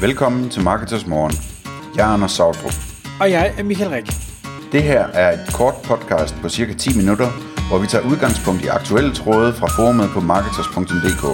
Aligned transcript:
Velkommen 0.00 0.50
til 0.50 0.62
Marketers 0.62 1.06
Morgen. 1.06 1.34
Jeg 1.96 2.08
er 2.08 2.12
Anders 2.14 2.32
Sautrup. 2.32 2.76
Og 3.20 3.30
jeg 3.30 3.54
er 3.58 3.62
Michael 3.62 3.90
Rik. 3.90 4.06
Det 4.72 4.82
her 4.82 5.02
er 5.22 5.28
et 5.32 5.44
kort 5.58 5.74
podcast 5.84 6.34
på 6.42 6.48
cirka 6.48 6.72
10 6.72 6.96
minutter, 7.00 7.28
hvor 7.68 7.78
vi 7.82 7.86
tager 7.86 8.04
udgangspunkt 8.10 8.60
i 8.64 8.68
aktuelle 8.78 9.12
tråde 9.14 9.52
fra 9.58 9.68
forumet 9.76 10.08
på 10.14 10.20
marketers.dk. 10.20 11.24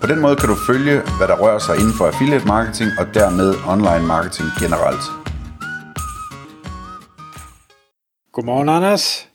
På 0.00 0.06
den 0.06 0.18
måde 0.24 0.36
kan 0.36 0.48
du 0.48 0.56
følge, 0.70 0.96
hvad 1.18 1.28
der 1.30 1.36
rører 1.42 1.58
sig 1.66 1.74
inden 1.80 1.94
for 1.98 2.04
affiliate 2.06 2.46
marketing 2.46 2.90
og 3.00 3.06
dermed 3.18 3.48
online 3.74 4.06
marketing 4.14 4.48
generelt. 4.62 5.04
Godmorgen, 8.34 8.68
Anders. 8.68 9.28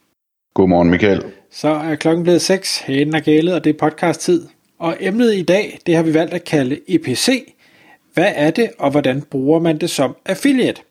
Godmorgen, 0.57 0.89
Michael. 0.89 1.21
Så 1.51 1.69
er 1.89 1.95
klokken 1.95 2.23
blevet 2.23 2.41
6, 2.41 2.79
hanen 2.79 3.15
er 3.15 3.19
gælet, 3.19 3.53
og 3.55 3.63
det 3.63 3.69
er 3.75 3.79
podcast-tid. 3.85 4.47
Og 4.79 4.97
emnet 4.99 5.33
i 5.33 5.43
dag, 5.43 5.79
det 5.85 5.95
har 5.95 6.03
vi 6.03 6.13
valgt 6.13 6.33
at 6.33 6.43
kalde 6.43 6.79
EPC. 6.87 7.54
Hvad 8.16 8.32
er 8.35 8.52
det, 8.52 8.70
og 8.77 8.91
hvordan 8.91 9.21
bruger 9.21 9.59
man 9.59 9.77
det 9.77 9.89
som 9.89 10.16
affiliate? 10.26 10.81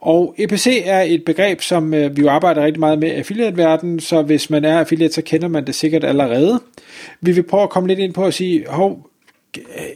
Og 0.00 0.34
EPC 0.38 0.82
er 0.84 1.00
et 1.02 1.24
begreb, 1.24 1.60
som 1.60 1.94
øh, 1.94 2.16
vi 2.16 2.22
jo 2.22 2.28
arbejder 2.28 2.64
rigtig 2.64 2.80
meget 2.80 2.98
med 2.98 3.08
i 3.08 3.14
affiliate-verdenen, 3.14 4.00
så 4.00 4.22
hvis 4.22 4.50
man 4.50 4.64
er 4.64 4.78
affiliate, 4.78 5.14
så 5.14 5.22
kender 5.22 5.48
man 5.48 5.66
det 5.66 5.74
sikkert 5.74 6.04
allerede. 6.04 6.60
Vi 7.20 7.32
vil 7.32 7.42
prøve 7.42 7.62
at 7.62 7.70
komme 7.70 7.88
lidt 7.88 7.98
ind 7.98 8.14
på 8.14 8.24
at 8.24 8.34
sige, 8.34 8.64
hov, 8.68 9.10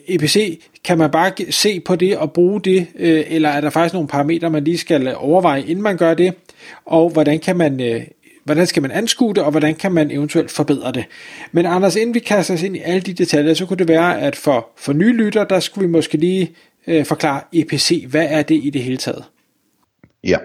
EPC, 0.08 0.60
kan 0.84 0.98
man 0.98 1.10
bare 1.10 1.32
se 1.50 1.80
på 1.80 1.96
det 1.96 2.16
og 2.16 2.32
bruge 2.32 2.60
det, 2.60 2.86
øh, 2.98 3.24
eller 3.28 3.48
er 3.48 3.60
der 3.60 3.70
faktisk 3.70 3.94
nogle 3.94 4.08
parametre, 4.08 4.50
man 4.50 4.64
lige 4.64 4.78
skal 4.78 5.16
overveje, 5.16 5.62
inden 5.62 5.82
man 5.82 5.96
gør 5.96 6.14
det, 6.14 6.34
og 6.84 7.10
hvordan 7.10 7.38
kan 7.38 7.56
man 7.56 7.80
øh, 7.80 8.02
hvordan 8.44 8.66
skal 8.66 8.82
man 8.82 8.90
anskue 8.90 9.34
det, 9.34 9.42
og 9.42 9.50
hvordan 9.50 9.74
kan 9.74 9.92
man 9.92 10.10
eventuelt 10.10 10.50
forbedre 10.50 10.92
det. 10.92 11.04
Men 11.52 11.66
Anders, 11.66 11.96
inden 11.96 12.14
vi 12.14 12.20
kaster 12.20 12.54
os 12.54 12.62
ind 12.62 12.76
i 12.76 12.80
alle 12.84 13.00
de 13.00 13.12
detaljer, 13.12 13.54
så 13.54 13.66
kunne 13.66 13.76
det 13.76 13.88
være, 13.88 14.20
at 14.20 14.36
for, 14.36 14.68
for 14.76 14.92
nye 14.92 15.12
lytter, 15.12 15.44
der 15.44 15.60
skulle 15.60 15.86
vi 15.86 15.92
måske 15.92 16.16
lige 16.16 16.50
øh, 16.86 17.04
forklare 17.04 17.40
EPC. 17.52 18.04
Hvad 18.08 18.26
er 18.30 18.42
det 18.42 18.60
i 18.64 18.70
det 18.70 18.82
hele 18.82 18.96
taget? 18.96 19.24
Ja, 20.24 20.36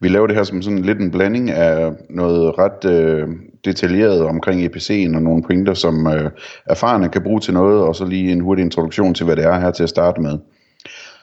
vi 0.00 0.08
laver 0.08 0.26
det 0.26 0.36
her 0.36 0.42
som 0.42 0.62
sådan 0.62 0.82
lidt 0.82 0.98
en 0.98 1.10
blanding 1.10 1.50
af 1.50 1.92
noget 2.10 2.58
ret 2.58 2.90
øh, 2.90 3.28
detaljeret 3.64 4.20
omkring 4.20 4.64
EPC'en 4.64 5.16
og 5.16 5.22
nogle 5.22 5.42
pointer, 5.42 5.74
som 5.74 6.06
øh, 6.06 6.30
erfarne 6.66 7.08
kan 7.08 7.22
bruge 7.22 7.40
til 7.40 7.54
noget, 7.54 7.82
og 7.82 7.96
så 7.96 8.04
lige 8.04 8.32
en 8.32 8.40
hurtig 8.40 8.62
introduktion 8.62 9.14
til, 9.14 9.24
hvad 9.24 9.36
det 9.36 9.44
er 9.44 9.60
her 9.60 9.70
til 9.70 9.82
at 9.82 9.88
starte 9.88 10.20
med. 10.20 10.38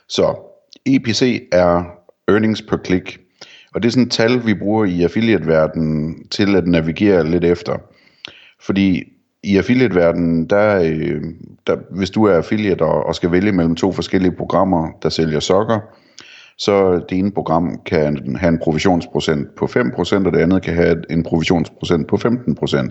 Så 0.10 0.36
EPC 0.86 1.48
er 1.52 1.84
earnings 2.28 2.62
per 2.62 2.78
click. 2.86 3.20
Og 3.76 3.84
det 3.84 3.88
er 3.88 3.92
sådan 3.92 4.06
et 4.06 4.12
tal, 4.12 4.46
vi 4.46 4.54
bruger 4.54 4.86
i 4.86 5.04
affiliate-verdenen 5.04 6.28
til 6.28 6.56
at 6.56 6.68
navigere 6.68 7.28
lidt 7.28 7.44
efter. 7.44 7.78
Fordi 8.60 9.04
i 9.44 9.58
affiliate-verdenen, 9.58 10.46
der, 10.46 10.82
øh, 10.84 11.22
der, 11.68 11.78
hvis 11.98 12.10
du 12.10 12.24
er 12.24 12.36
affiliate 12.36 12.82
og, 12.82 13.06
og 13.06 13.16
skal 13.16 13.32
vælge 13.32 13.52
mellem 13.52 13.76
to 13.76 13.92
forskellige 13.92 14.32
programmer, 14.32 14.88
der 15.04 15.10
sælger 15.10 15.40
sokker, 15.40 15.80
så 16.58 17.06
det 17.10 17.18
ene 17.18 17.32
program 17.32 17.82
kan 17.86 18.36
have 18.36 18.50
en 18.50 18.60
provisionsprocent 18.60 19.56
på 19.56 19.66
5%, 19.66 20.26
og 20.26 20.34
det 20.34 20.40
andet 20.40 20.64
kan 20.64 20.74
have 20.74 21.04
en 21.10 21.24
provisionsprocent 21.24 22.08
på 22.08 22.16
15%. 22.16 22.88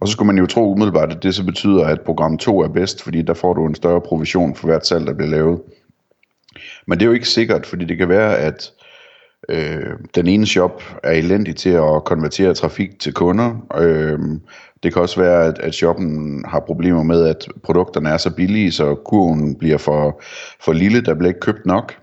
Og 0.00 0.08
så 0.08 0.12
skulle 0.12 0.26
man 0.26 0.38
jo 0.38 0.46
tro 0.46 0.72
umiddelbart, 0.72 1.12
at 1.12 1.22
det 1.22 1.34
så 1.34 1.44
betyder, 1.44 1.84
at 1.84 2.00
program 2.00 2.38
2 2.38 2.60
er 2.60 2.68
bedst, 2.68 3.02
fordi 3.02 3.22
der 3.22 3.34
får 3.34 3.54
du 3.54 3.66
en 3.66 3.74
større 3.74 4.00
provision 4.00 4.54
for 4.54 4.66
hvert 4.66 4.86
salg, 4.86 5.06
der 5.06 5.14
bliver 5.14 5.30
lavet. 5.30 5.60
Men 6.86 6.98
det 6.98 7.04
er 7.04 7.06
jo 7.06 7.12
ikke 7.12 7.28
sikkert, 7.28 7.66
fordi 7.66 7.84
det 7.84 7.98
kan 7.98 8.08
være, 8.08 8.38
at 8.38 8.72
øh, 9.48 9.90
den 10.14 10.26
ene 10.26 10.46
shop 10.46 10.82
er 11.02 11.10
elendig 11.10 11.56
til 11.56 11.70
at 11.70 12.04
konvertere 12.04 12.54
trafik 12.54 13.00
til 13.00 13.12
kunder. 13.12 13.66
Øh, 13.78 14.18
det 14.82 14.92
kan 14.92 15.02
også 15.02 15.20
være, 15.20 15.46
at, 15.46 15.58
at 15.58 15.74
shoppen 15.74 16.44
har 16.48 16.60
problemer 16.60 17.02
med, 17.02 17.26
at 17.26 17.48
produkterne 17.62 18.08
er 18.08 18.16
så 18.16 18.30
billige, 18.30 18.72
så 18.72 18.94
kurven 18.94 19.54
bliver 19.54 19.78
for, 19.78 20.22
for 20.60 20.72
lille, 20.72 21.00
der 21.00 21.14
bliver 21.14 21.30
ikke 21.30 21.40
købt 21.40 21.66
nok. 21.66 21.94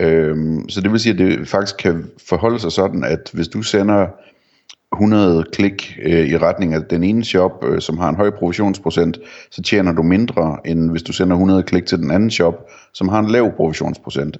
Øhm, 0.00 0.68
så 0.68 0.80
det 0.80 0.92
vil 0.92 1.00
sige, 1.00 1.12
at 1.12 1.18
det 1.18 1.48
faktisk 1.48 1.76
kan 1.76 2.10
forholde 2.28 2.60
sig 2.60 2.72
sådan, 2.72 3.04
at 3.04 3.30
hvis 3.32 3.48
du 3.48 3.62
sender 3.62 4.06
100 4.92 5.44
klik 5.52 5.98
øh, 6.02 6.28
i 6.28 6.38
retning 6.38 6.74
af 6.74 6.82
den 6.82 7.04
ene 7.04 7.24
shop, 7.24 7.64
øh, 7.64 7.80
som 7.80 7.98
har 7.98 8.08
en 8.08 8.16
høj 8.16 8.30
provisionsprocent, 8.30 9.18
så 9.50 9.62
tjener 9.62 9.92
du 9.92 10.02
mindre, 10.02 10.58
end 10.64 10.90
hvis 10.90 11.02
du 11.02 11.12
sender 11.12 11.36
100 11.36 11.62
klik 11.62 11.86
til 11.86 11.98
den 11.98 12.10
anden 12.10 12.30
shop, 12.30 12.70
som 12.94 13.08
har 13.08 13.18
en 13.18 13.30
lav 13.30 13.52
provisionsprocent. 13.56 14.36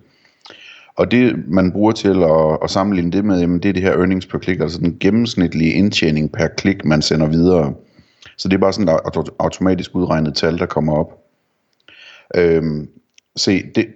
Og 0.97 1.11
det, 1.11 1.49
man 1.49 1.73
bruger 1.73 1.93
til 1.93 2.23
at, 2.23 2.59
at 2.63 2.71
sammenligne 2.71 3.13
det 3.13 3.25
med, 3.25 3.41
jamen, 3.41 3.59
det 3.59 3.69
er 3.69 3.73
det 3.73 3.83
her 3.83 3.93
earnings 3.93 4.27
per 4.27 4.39
klik, 4.39 4.61
altså 4.61 4.79
den 4.79 4.97
gennemsnitlige 5.01 5.73
indtjening 5.73 6.33
per 6.33 6.47
klik, 6.47 6.85
man 6.85 7.03
sender 7.03 7.27
videre. 7.27 7.75
Så 8.37 8.49
det 8.49 8.55
er 8.55 8.61
bare 8.61 8.73
sådan 8.73 8.89
et 8.89 9.31
automatisk 9.39 9.95
udregnet 9.95 10.35
tal, 10.35 10.59
der 10.59 10.67
kommer 10.67 10.97
op. 10.97 11.19
Øhm, 12.37 12.89
se, 13.37 13.63
det, 13.75 13.87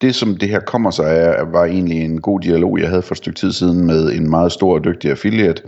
det 0.00 0.14
som 0.14 0.36
det 0.36 0.48
her 0.48 0.60
kommer 0.60 0.90
sig 0.90 1.10
af, 1.10 1.52
var 1.52 1.64
egentlig 1.64 2.04
en 2.04 2.20
god 2.20 2.40
dialog, 2.40 2.78
jeg 2.80 2.88
havde 2.88 3.02
for 3.02 3.14
et 3.14 3.18
stykke 3.18 3.38
tid 3.38 3.52
siden 3.52 3.86
med 3.86 4.12
en 4.12 4.30
meget 4.30 4.52
stor 4.52 4.74
og 4.74 4.84
dygtig 4.84 5.10
affiliate, 5.10 5.62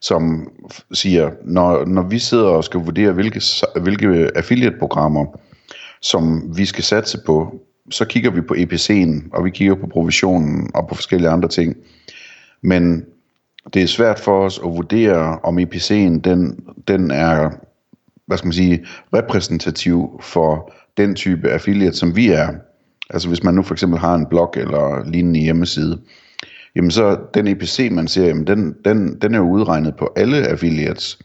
som 0.00 0.50
siger, 0.92 1.30
når, 1.44 1.84
når 1.84 2.02
vi 2.02 2.18
sidder 2.18 2.48
og 2.48 2.64
skal 2.64 2.80
vurdere, 2.80 3.12
hvilke, 3.12 3.42
hvilke 3.82 4.30
affiliate-programmer, 4.34 5.26
som 6.02 6.52
vi 6.56 6.64
skal 6.64 6.84
satse 6.84 7.18
på, 7.26 7.60
så 7.90 8.04
kigger 8.04 8.30
vi 8.30 8.40
på 8.40 8.54
EPC'en, 8.54 9.28
og 9.32 9.44
vi 9.44 9.50
kigger 9.50 9.74
på 9.74 9.86
provisionen 9.86 10.70
og 10.74 10.88
på 10.88 10.94
forskellige 10.94 11.30
andre 11.30 11.48
ting. 11.48 11.76
Men 12.62 13.04
det 13.74 13.82
er 13.82 13.86
svært 13.86 14.20
for 14.20 14.44
os 14.44 14.58
at 14.58 14.70
vurdere, 14.70 15.38
om 15.42 15.58
EPC'en 15.58 16.20
den, 16.20 16.64
den 16.88 17.10
er 17.10 17.50
hvad 18.26 18.38
skal 18.38 18.46
man 18.46 18.52
sige, 18.52 18.86
repræsentativ 19.14 20.20
for 20.22 20.72
den 20.96 21.14
type 21.14 21.50
affiliate, 21.50 21.96
som 21.96 22.16
vi 22.16 22.28
er. 22.28 22.48
Altså 23.10 23.28
hvis 23.28 23.42
man 23.42 23.54
nu 23.54 23.62
for 23.62 23.74
eksempel 23.74 23.98
har 23.98 24.14
en 24.14 24.26
blog 24.26 24.54
eller 24.56 25.10
lignende 25.10 25.40
hjemmeside, 25.40 26.00
jamen 26.76 26.90
så 26.90 27.18
den 27.34 27.46
EPC, 27.46 27.88
man 27.92 28.08
ser, 28.08 28.26
jamen 28.26 28.46
den, 28.46 28.74
den, 28.84 29.20
den 29.22 29.34
er 29.34 29.38
jo 29.38 29.50
udregnet 29.50 29.96
på 29.96 30.12
alle 30.16 30.48
affiliates. 30.48 31.18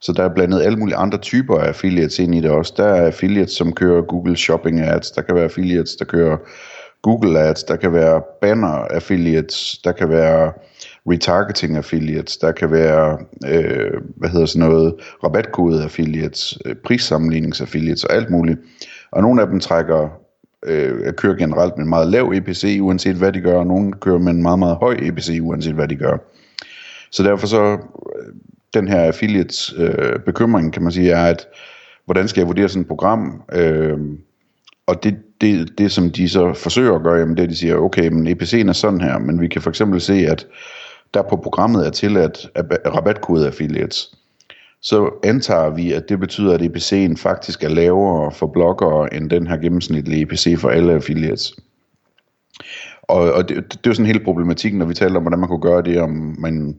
Så 0.00 0.12
der 0.12 0.24
er 0.24 0.34
blandet 0.34 0.62
alle 0.62 0.78
mulige 0.78 0.96
andre 0.96 1.18
typer 1.18 1.58
af 1.58 1.68
affiliates 1.68 2.18
ind 2.18 2.34
i 2.34 2.40
det 2.40 2.50
også. 2.50 2.74
Der 2.76 2.84
er 2.84 3.06
affiliates, 3.06 3.52
som 3.52 3.72
kører 3.72 4.02
Google 4.02 4.36
Shopping 4.36 4.80
Ads, 4.80 5.10
der 5.10 5.22
kan 5.22 5.34
være 5.34 5.44
affiliates, 5.44 5.96
der 5.96 6.04
kører 6.04 6.36
Google 7.02 7.40
Ads, 7.40 7.64
der 7.64 7.76
kan 7.76 7.92
være 7.92 8.22
banner 8.40 8.68
affiliates, 8.68 9.80
der 9.84 9.92
kan 9.92 10.08
være 10.08 10.52
retargeting 11.06 11.76
affiliates, 11.76 12.36
der 12.36 12.52
kan 12.52 12.70
være, 12.70 13.18
øh, 13.46 14.00
hvad 14.16 14.28
hedder 14.28 14.46
sådan 14.46 14.68
noget, 14.68 14.94
rabatkode 15.24 15.82
affiliates, 15.82 16.58
øh, 16.64 16.74
prissammenlignings 16.84 17.60
affiliates 17.60 18.04
og 18.04 18.14
alt 18.14 18.30
muligt. 18.30 18.58
Og 19.12 19.22
nogle 19.22 19.42
af 19.42 19.48
dem 19.48 19.60
trækker 19.60 20.08
øh, 20.66 21.12
kører 21.12 21.34
generelt 21.34 21.76
med 21.76 21.84
en 21.84 21.90
meget 21.90 22.08
lav 22.08 22.32
EPC, 22.34 22.78
uanset 22.80 23.16
hvad 23.16 23.32
de 23.32 23.40
gør, 23.40 23.58
og 23.58 23.66
nogle 23.66 23.92
kører 23.92 24.18
med 24.18 24.32
en 24.32 24.42
meget, 24.42 24.58
meget 24.58 24.76
høj 24.76 24.96
EPC, 25.02 25.38
uanset 25.42 25.74
hvad 25.74 25.88
de 25.88 25.96
gør. 25.96 26.16
Så 27.10 27.22
derfor 27.22 27.46
så, 27.46 27.78
den 28.74 28.88
her 28.88 29.00
affiliates 29.00 29.74
øh, 29.76 30.18
bekymring, 30.26 30.72
kan 30.72 30.82
man 30.82 30.92
sige, 30.92 31.10
er, 31.10 31.24
at 31.24 31.46
hvordan 32.04 32.28
skal 32.28 32.40
jeg 32.40 32.48
vurdere 32.48 32.68
sådan 32.68 32.82
et 32.82 32.88
program? 32.88 33.42
Øh, 33.52 33.98
og 34.86 35.04
det, 35.04 35.16
det, 35.40 35.78
det, 35.78 35.92
som 35.92 36.10
de 36.10 36.28
så 36.28 36.52
forsøger 36.54 36.94
at 36.94 37.02
gøre, 37.02 37.18
jamen 37.18 37.36
det 37.36 37.42
er, 37.42 37.48
de 37.48 37.56
siger, 37.56 37.76
okay, 37.76 38.08
men 38.08 38.28
EPC'en 38.28 38.68
er 38.68 38.72
sådan 38.72 39.00
her, 39.00 39.18
men 39.18 39.40
vi 39.40 39.48
kan 39.48 39.62
for 39.62 39.70
eksempel 39.70 40.00
se, 40.00 40.14
at 40.14 40.46
der 41.14 41.22
på 41.22 41.36
programmet 41.36 41.86
er 41.86 41.90
tilladt 41.90 42.48
rabatkode 42.86 43.46
affiliates 43.46 44.10
så 44.82 45.10
antager 45.24 45.70
vi, 45.70 45.92
at 45.92 46.08
det 46.08 46.20
betyder, 46.20 46.54
at 46.54 46.60
EPC'en 46.60 47.16
faktisk 47.16 47.64
er 47.64 47.68
lavere 47.68 48.32
for 48.32 48.46
bloggere 48.46 49.14
end 49.14 49.30
den 49.30 49.46
her 49.46 49.56
gennemsnitlige 49.56 50.22
EPC 50.22 50.56
for 50.58 50.68
alle 50.68 50.92
affiliates. 50.92 51.56
Og, 53.02 53.32
og 53.32 53.48
det, 53.48 53.56
det 53.56 53.74
er 53.74 53.90
jo 53.90 53.94
sådan 53.94 54.06
hele 54.06 54.24
problematikken, 54.24 54.78
når 54.78 54.86
vi 54.86 54.94
taler 54.94 55.16
om, 55.16 55.22
hvordan 55.22 55.38
man 55.38 55.48
kunne 55.48 55.60
gøre 55.60 55.82
det, 55.82 56.00
om 56.00 56.36
man 56.38 56.76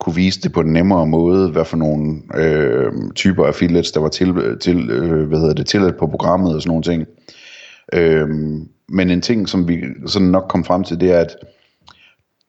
kunne 0.00 0.14
vise 0.14 0.40
det 0.40 0.52
på 0.52 0.60
en 0.60 0.72
nemmere 0.72 1.06
måde, 1.06 1.50
hvad 1.50 1.64
for 1.64 1.76
nogle 1.76 2.22
øh, 2.34 2.92
typer 3.14 3.46
affiliates, 3.46 3.92
der 3.92 4.00
var 4.00 4.08
til, 4.08 4.34
til, 4.60 4.90
øh, 4.90 5.28
hvad 5.28 5.38
hedder 5.38 5.54
det, 5.54 5.66
tilladt 5.66 5.96
på 5.96 6.06
programmet 6.06 6.54
og 6.54 6.62
sådan 6.62 6.70
nogle 6.70 6.82
ting. 6.82 7.06
Øh, 7.92 8.28
men 8.88 9.10
en 9.10 9.20
ting, 9.20 9.48
som 9.48 9.68
vi 9.68 9.80
sådan 10.06 10.28
nok 10.28 10.44
kom 10.48 10.64
frem 10.64 10.84
til, 10.84 11.00
det 11.00 11.12
er, 11.12 11.18
at 11.18 11.36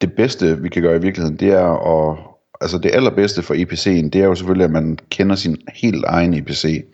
det 0.01 0.13
bedste, 0.13 0.62
vi 0.62 0.69
kan 0.69 0.81
gøre 0.81 0.95
i 0.95 1.01
virkeligheden, 1.01 1.39
det 1.39 1.50
er 1.50 1.65
at, 2.12 2.18
altså 2.62 2.77
det 2.77 2.91
allerbedste 2.94 3.41
for 3.41 3.53
EPC'en, 3.53 4.09
det 4.09 4.15
er 4.15 4.25
jo 4.25 4.35
selvfølgelig, 4.35 4.65
at 4.65 4.71
man 4.71 4.97
kender 5.09 5.35
sin 5.35 5.57
helt 5.75 6.06
egen 6.07 6.33
EPC. 6.33 6.85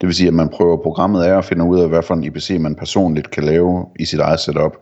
Det 0.00 0.06
vil 0.06 0.14
sige, 0.14 0.28
at 0.28 0.34
man 0.34 0.48
prøver 0.48 0.82
programmet 0.82 1.24
af 1.24 1.36
og 1.36 1.44
finder 1.44 1.66
ud 1.66 1.80
af, 1.80 1.88
hvad 1.88 2.02
for 2.02 2.14
en 2.14 2.24
EPC 2.24 2.56
man 2.60 2.74
personligt 2.74 3.30
kan 3.30 3.44
lave 3.44 3.86
i 4.00 4.04
sit 4.04 4.20
eget 4.20 4.40
setup. 4.40 4.76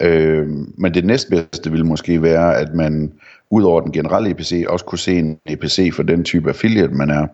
Øh, 0.00 0.48
men 0.78 0.94
det 0.94 1.04
næstbedste 1.04 1.70
ville 1.70 1.86
måske 1.86 2.22
være, 2.22 2.56
at 2.56 2.74
man 2.74 3.12
ud 3.50 3.62
over 3.62 3.80
den 3.80 3.92
generelle 3.92 4.30
EPC 4.30 4.64
også 4.68 4.84
kunne 4.84 4.98
se 4.98 5.18
en 5.18 5.38
EPC 5.46 5.92
for 5.94 6.02
den 6.02 6.24
type 6.24 6.48
affiliate, 6.48 6.94
man 6.94 7.10
er. 7.10 7.26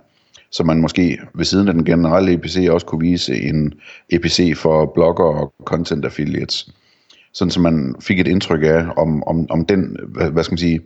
Så 0.50 0.64
man 0.64 0.80
måske 0.80 1.18
ved 1.34 1.44
siden 1.44 1.68
af 1.68 1.74
den 1.74 1.84
generelle 1.84 2.32
EPC 2.32 2.68
også 2.70 2.86
kunne 2.86 3.00
vise 3.00 3.34
en 3.42 3.74
EPC 4.10 4.56
for 4.56 4.92
blogger 4.94 5.24
og 5.24 5.54
content 5.64 6.04
affiliates. 6.04 6.72
Sådan 7.32 7.50
så 7.50 7.60
man 7.60 7.94
fik 8.00 8.20
et 8.20 8.28
indtryk 8.28 8.62
af, 8.62 8.86
om, 8.96 9.22
om, 9.22 9.46
om 9.50 9.66
den, 9.66 9.96
hvad, 10.08 10.30
hvad 10.30 10.44
skal 10.44 10.52
man 10.52 10.58
sige, 10.58 10.80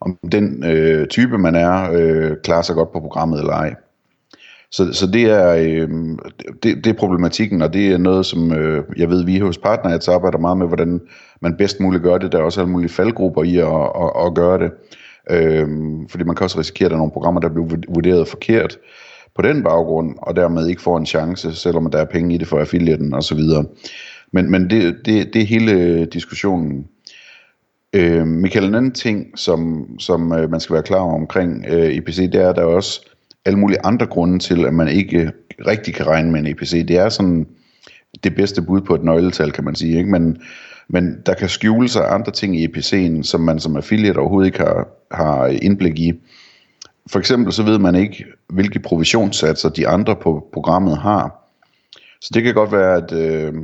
om 0.00 0.18
den 0.32 0.64
øh, 0.64 1.06
type 1.06 1.38
man 1.38 1.54
er, 1.54 1.90
øh, 1.92 2.36
klarer 2.44 2.62
sig 2.62 2.74
godt 2.74 2.92
på 2.92 3.00
programmet 3.00 3.40
eller 3.40 3.52
ej. 3.52 3.74
Så, 4.76 4.92
så 4.92 5.06
det, 5.06 5.22
er, 5.22 5.54
øh, 5.54 5.88
det, 6.62 6.84
det 6.84 6.86
er 6.86 6.98
problematikken, 6.98 7.62
og 7.62 7.72
det 7.72 7.92
er 7.92 7.98
noget, 7.98 8.26
som 8.26 8.52
øh, 8.52 8.84
jeg 8.96 9.08
ved, 9.08 9.24
vi 9.24 9.38
hos 9.38 9.58
Partners 9.58 10.08
arbejder 10.08 10.38
meget 10.38 10.58
med, 10.58 10.66
hvordan 10.66 11.00
man 11.40 11.56
bedst 11.56 11.80
muligt 11.80 12.02
gør 12.02 12.18
det. 12.18 12.32
Der 12.32 12.38
er 12.38 12.42
også 12.42 12.60
alle 12.60 12.72
mulige 12.72 12.90
faldgrupper 12.90 13.42
i 13.42 13.56
at, 13.56 13.66
at, 13.66 14.26
at 14.26 14.34
gøre 14.34 14.58
det. 14.58 14.70
Øh, 15.30 15.68
fordi 16.08 16.24
man 16.24 16.36
kan 16.36 16.44
også 16.44 16.58
risikere, 16.58 16.86
at 16.86 16.90
der 16.90 16.96
er 16.96 16.98
nogle 16.98 17.12
programmer, 17.12 17.40
der 17.40 17.48
bliver 17.48 17.66
vurderet 17.88 18.28
forkert 18.28 18.78
på 19.36 19.42
den 19.42 19.62
baggrund, 19.62 20.14
og 20.18 20.36
dermed 20.36 20.66
ikke 20.66 20.82
får 20.82 20.98
en 20.98 21.06
chance, 21.06 21.54
selvom 21.54 21.90
der 21.90 21.98
er 21.98 22.04
penge 22.04 22.34
i 22.34 22.38
det 22.38 22.48
for 22.48 22.58
affiliaten 22.58 23.14
osv. 23.14 23.40
Men, 24.32 24.50
men 24.50 24.70
det, 24.70 24.96
det, 25.04 25.34
det 25.34 25.42
er 25.42 25.46
hele 25.46 26.04
diskussionen. 26.06 26.86
Øh, 27.92 28.26
Michael, 28.26 28.64
en 28.64 28.74
anden 28.74 28.92
ting, 28.92 29.38
som, 29.38 29.86
som 29.98 30.32
øh, 30.32 30.50
man 30.50 30.60
skal 30.60 30.74
være 30.74 30.82
klar 30.82 30.98
over 31.00 31.14
omkring 31.14 31.66
øh, 31.68 31.96
EPC, 31.96 32.16
det 32.16 32.34
er, 32.34 32.50
at 32.50 32.56
der 32.56 32.64
også 32.64 33.13
alle 33.44 33.58
mulige 33.58 33.84
andre 33.84 34.06
grunde 34.06 34.38
til, 34.38 34.66
at 34.66 34.74
man 34.74 34.88
ikke 34.88 35.32
rigtig 35.66 35.94
kan 35.94 36.06
regne 36.06 36.30
med 36.30 36.40
en 36.40 36.46
EPC. 36.46 36.86
Det 36.86 36.96
er 36.96 37.08
sådan 37.08 37.46
det 38.24 38.34
bedste 38.34 38.62
bud 38.62 38.80
på 38.80 38.94
et 38.94 39.04
nøgletal, 39.04 39.52
kan 39.52 39.64
man 39.64 39.74
sige. 39.74 39.98
Ikke? 39.98 40.10
Men, 40.10 40.38
men 40.88 41.22
der 41.26 41.34
kan 41.34 41.48
skjule 41.48 41.88
sig 41.88 42.14
andre 42.14 42.32
ting 42.32 42.60
i 42.60 42.66
EPC'en, 42.66 43.22
som 43.22 43.40
man 43.40 43.58
som 43.58 43.76
affiliate 43.76 44.18
overhovedet 44.18 44.46
ikke 44.46 44.58
har, 44.58 44.88
har 45.10 45.46
indblik 45.46 45.98
i. 45.98 46.12
For 47.10 47.18
eksempel 47.18 47.52
så 47.52 47.62
ved 47.62 47.78
man 47.78 47.94
ikke, 47.94 48.24
hvilke 48.48 48.78
provisionssatser 48.78 49.68
de 49.68 49.88
andre 49.88 50.16
på 50.16 50.48
programmet 50.52 50.98
har. 50.98 51.40
Så 52.20 52.30
det 52.34 52.42
kan 52.42 52.54
godt 52.54 52.72
være, 52.72 52.96
at 52.96 53.12
øh, 53.12 53.54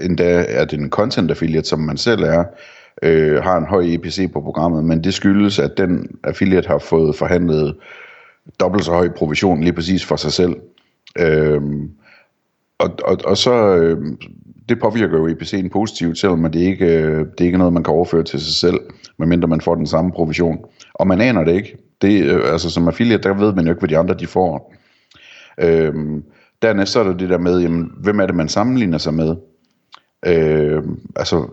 endda 0.00 0.44
er 0.48 0.64
det 0.64 0.78
en 0.78 0.90
content 0.90 1.30
affiliate, 1.30 1.68
som 1.68 1.78
man 1.78 1.96
selv 1.96 2.22
er, 2.22 2.44
øh, 3.02 3.42
har 3.42 3.56
en 3.56 3.66
høj 3.66 3.82
EPC 3.84 4.32
på 4.32 4.40
programmet, 4.40 4.84
men 4.84 5.04
det 5.04 5.14
skyldes, 5.14 5.58
at 5.58 5.70
den 5.76 6.08
affiliate 6.24 6.68
har 6.68 6.78
fået 6.78 7.16
forhandlet 7.16 7.76
dobbelt 8.60 8.84
så 8.84 8.92
høj 8.92 9.08
provision 9.08 9.60
lige 9.60 9.72
præcis 9.72 10.04
for 10.04 10.16
sig 10.16 10.32
selv. 10.32 10.56
Øhm, 11.18 11.90
og, 12.78 12.90
og, 13.04 13.18
og 13.24 13.36
så, 13.36 13.52
øh, 13.76 14.16
det 14.68 14.80
påvirker 14.80 15.18
jo 15.18 15.28
EPC'en 15.28 15.68
positivt, 15.68 16.18
selvom 16.18 16.50
det 16.52 16.60
ikke, 16.60 16.86
øh, 16.86 17.18
det 17.18 17.40
er 17.40 17.44
ikke 17.44 17.58
noget, 17.58 17.72
man 17.72 17.84
kan 17.84 17.94
overføre 17.94 18.22
til 18.22 18.40
sig 18.40 18.54
selv, 18.54 18.80
medmindre 19.18 19.48
man 19.48 19.60
får 19.60 19.74
den 19.74 19.86
samme 19.86 20.12
provision. 20.12 20.64
Og 20.94 21.06
man 21.06 21.20
aner 21.20 21.44
det 21.44 21.54
ikke. 21.54 21.76
Det, 22.02 22.24
øh, 22.24 22.52
altså 22.52 22.70
som 22.70 22.88
affiliate, 22.88 23.28
der 23.28 23.34
ved 23.34 23.52
man 23.52 23.64
jo 23.64 23.70
ikke, 23.70 23.80
hvad 23.80 23.88
de 23.88 23.98
andre 23.98 24.14
de 24.14 24.26
får. 24.26 24.74
Øhm, 25.60 26.24
dernæst 26.62 26.92
så 26.92 27.00
er 27.00 27.04
der 27.04 27.16
det 27.16 27.28
der 27.28 27.38
med, 27.38 27.60
jamen, 27.60 27.92
hvem 28.02 28.20
er 28.20 28.26
det, 28.26 28.34
man 28.34 28.48
sammenligner 28.48 28.98
sig 28.98 29.14
med? 29.14 29.36
Øh, 30.26 30.82
altså, 31.16 31.48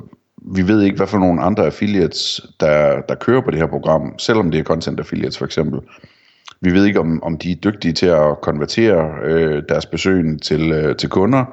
vi 0.56 0.68
ved 0.68 0.82
ikke, 0.82 0.98
hvad 0.98 1.08
for 1.08 1.18
nogle 1.18 1.42
andre 1.42 1.66
affiliates, 1.66 2.42
der, 2.60 3.02
der 3.02 3.16
kører 3.16 3.42
på 3.42 3.52
det 3.52 3.60
her 3.60 3.68
program, 3.68 4.20
selvom 4.20 4.52
det 4.52 4.60
er 4.60 4.64
content 4.64 5.00
affiliates 5.00 5.38
for 5.38 5.46
eksempel. 5.46 5.80
Vi 6.62 6.72
ved 6.72 6.86
ikke, 6.86 7.00
om, 7.00 7.24
om 7.24 7.38
de 7.38 7.52
er 7.52 7.56
dygtige 7.56 7.94
til 7.94 8.06
at 8.06 8.42
konvertere 8.42 9.10
øh, 9.24 9.63
deres 9.69 9.86
besøg 9.86 10.42
til, 10.42 10.72
øh, 10.72 10.96
til 10.96 11.10
kunder. 11.10 11.46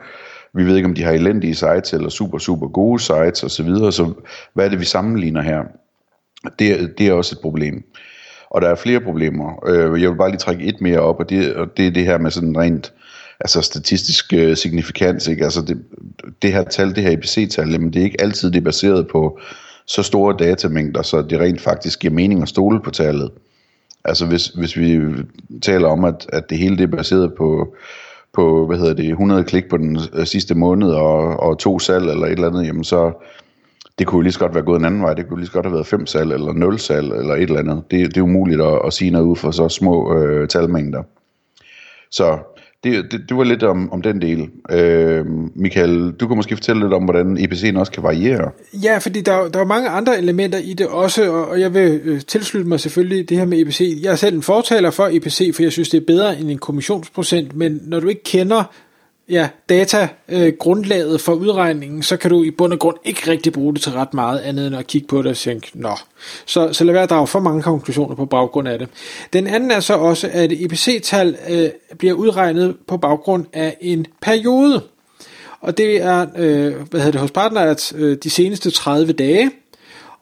Vi 0.54 0.64
ved 0.64 0.76
ikke, 0.76 0.88
om 0.88 0.94
de 0.94 1.02
har 1.02 1.12
elendige 1.12 1.54
sites 1.54 1.92
eller 1.92 2.08
super, 2.08 2.38
super 2.38 2.68
gode 2.68 3.00
sites 3.00 3.44
osv. 3.44 3.48
Så, 3.48 3.62
videre. 3.62 3.92
så 3.92 4.12
hvad 4.54 4.64
er 4.64 4.68
det, 4.68 4.80
vi 4.80 4.84
sammenligner 4.84 5.42
her? 5.42 5.62
Det, 6.58 6.98
det 6.98 7.08
er 7.08 7.12
også 7.12 7.34
et 7.34 7.42
problem. 7.42 7.84
Og 8.50 8.62
der 8.62 8.68
er 8.68 8.74
flere 8.74 9.00
problemer. 9.00 9.68
Øh, 9.68 10.02
jeg 10.02 10.10
vil 10.10 10.16
bare 10.16 10.30
lige 10.30 10.38
trække 10.38 10.64
et 10.64 10.80
mere 10.80 11.00
op, 11.00 11.20
og 11.20 11.30
det, 11.30 11.54
og 11.54 11.76
det 11.76 11.86
er 11.86 11.90
det 11.90 12.04
her 12.04 12.18
med 12.18 12.30
sådan 12.30 12.58
rent 12.58 12.92
altså 13.40 13.62
statistisk 13.62 14.32
øh, 14.32 14.56
signifikans. 14.56 15.28
Ikke? 15.28 15.44
Altså 15.44 15.62
det, 15.62 15.84
det 16.42 16.52
her 16.52 16.64
tal, 16.64 16.94
det 16.94 17.02
her 17.02 17.10
IPC-tal, 17.10 17.70
jamen 17.70 17.92
det 17.92 18.00
er 18.00 18.04
ikke 18.04 18.20
altid 18.20 18.50
det 18.50 18.58
er 18.58 18.64
baseret 18.64 19.08
på 19.08 19.38
så 19.86 20.02
store 20.02 20.36
datamængder, 20.38 21.02
så 21.02 21.22
det 21.22 21.40
rent 21.40 21.60
faktisk 21.60 22.00
giver 22.00 22.14
mening 22.14 22.42
at 22.42 22.48
stole 22.48 22.80
på 22.80 22.90
tallet. 22.90 23.30
Altså 24.08 24.26
hvis, 24.26 24.46
hvis 24.46 24.76
vi 24.76 25.00
taler 25.62 25.88
om, 25.88 26.04
at, 26.04 26.26
at 26.32 26.50
det 26.50 26.58
hele 26.58 26.76
det 26.76 26.82
er 26.84 26.96
baseret 26.96 27.34
på, 27.34 27.74
på 28.32 28.66
hvad 28.66 28.78
hedder 28.78 28.94
det, 28.94 29.08
100 29.08 29.44
klik 29.44 29.68
på 29.68 29.76
den 29.76 29.98
øh, 30.12 30.26
sidste 30.26 30.54
måned 30.54 30.90
og, 30.90 31.40
og 31.40 31.58
to 31.58 31.78
salg 31.78 32.10
eller 32.10 32.26
et 32.26 32.32
eller 32.32 32.48
andet, 32.48 32.66
jamen 32.66 32.84
så 32.84 33.12
det 33.98 34.06
kunne 34.06 34.18
jo 34.18 34.22
lige 34.22 34.32
så 34.32 34.38
godt 34.38 34.54
være 34.54 34.64
gået 34.64 34.78
en 34.78 34.84
anden 34.84 35.02
vej. 35.02 35.14
Det 35.14 35.28
kunne 35.28 35.38
lige 35.38 35.46
så 35.46 35.52
godt 35.52 35.66
have 35.66 35.74
været 35.74 35.86
fem 35.86 36.06
salg 36.06 36.32
eller 36.32 36.52
nul 36.52 36.78
salg 36.78 37.12
eller 37.12 37.34
et 37.34 37.42
eller 37.42 37.58
andet. 37.58 37.82
Det, 37.90 38.08
det 38.08 38.16
er 38.16 38.22
umuligt 38.22 38.60
at, 38.60 38.80
at 38.86 38.92
sige 38.92 39.10
noget 39.10 39.26
ud 39.26 39.36
for 39.36 39.50
så 39.50 39.68
små 39.68 40.18
øh, 40.18 40.48
talmængder. 40.48 41.02
Så 42.10 42.38
det, 42.84 43.12
det, 43.12 43.20
det 43.28 43.36
var 43.36 43.44
lidt 43.44 43.62
om, 43.62 43.92
om 43.92 44.02
den 44.02 44.22
del. 44.22 44.48
Øh, 44.70 45.26
Michael, 45.54 46.12
du 46.12 46.28
kan 46.28 46.36
måske 46.36 46.56
fortælle 46.56 46.82
lidt 46.82 46.92
om, 46.92 47.04
hvordan 47.04 47.38
EPC'en 47.38 47.78
også 47.78 47.92
kan 47.92 48.02
variere. 48.02 48.50
Ja, 48.72 48.98
fordi 48.98 49.20
der, 49.20 49.48
der 49.48 49.60
er 49.60 49.64
mange 49.64 49.88
andre 49.88 50.18
elementer 50.18 50.58
i 50.58 50.74
det 50.74 50.86
også, 50.86 51.32
og, 51.32 51.48
og 51.48 51.60
jeg 51.60 51.74
vil 51.74 52.00
øh, 52.04 52.20
tilslutte 52.20 52.68
mig 52.68 52.80
selvfølgelig 52.80 53.28
det 53.28 53.36
her 53.36 53.44
med 53.44 53.60
EPC. 53.60 53.98
Jeg 54.02 54.12
er 54.12 54.16
selv 54.16 54.36
en 54.36 54.42
fortaler 54.42 54.90
for 54.90 55.08
EPC, 55.12 55.54
for 55.54 55.62
jeg 55.62 55.72
synes, 55.72 55.88
det 55.88 56.00
er 56.00 56.06
bedre 56.06 56.40
end 56.40 56.50
en 56.50 56.58
kommissionsprocent, 56.58 57.56
men 57.56 57.80
når 57.86 58.00
du 58.00 58.08
ikke 58.08 58.22
kender 58.22 58.64
ja, 59.28 59.48
datagrundlaget 59.68 61.14
øh, 61.14 61.20
for 61.20 61.32
udregningen, 61.32 62.02
så 62.02 62.16
kan 62.16 62.30
du 62.30 62.42
i 62.42 62.50
bund 62.50 62.72
og 62.72 62.78
grund 62.78 62.96
ikke 63.04 63.30
rigtig 63.30 63.52
bruge 63.52 63.74
det 63.74 63.82
til 63.82 63.92
ret 63.92 64.14
meget 64.14 64.38
andet 64.38 64.66
end 64.66 64.76
at 64.76 64.86
kigge 64.86 65.08
på 65.08 65.22
det 65.22 65.30
og 65.30 65.36
tænke, 65.36 65.70
nå. 65.74 65.94
Så, 66.46 66.72
så 66.72 66.84
lad 66.84 66.92
være 66.92 67.02
at 67.02 67.10
drage 67.10 67.26
for 67.26 67.40
mange 67.40 67.62
konklusioner 67.62 68.14
på 68.14 68.24
baggrund 68.24 68.68
af 68.68 68.78
det. 68.78 68.88
Den 69.32 69.46
anden 69.46 69.70
er 69.70 69.80
så 69.80 69.94
også, 69.94 70.30
at 70.32 70.52
EPC-tal 70.52 71.36
øh, 71.50 71.68
bliver 71.98 72.14
udregnet 72.14 72.76
på 72.86 72.96
baggrund 72.96 73.46
af 73.52 73.76
en 73.80 74.06
periode. 74.22 74.82
Og 75.60 75.78
det 75.78 76.02
er, 76.02 76.26
øh, 76.36 76.74
hvad 76.90 77.00
hedder 77.00 77.12
det 77.12 77.20
hos 77.20 77.30
partneret, 77.30 77.92
øh, 77.96 78.16
de 78.22 78.30
seneste 78.30 78.70
30 78.70 79.12
dage. 79.12 79.50